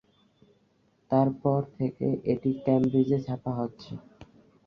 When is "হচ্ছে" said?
3.59-3.91